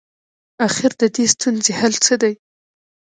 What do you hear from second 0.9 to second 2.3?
ددې ستونزي حل څه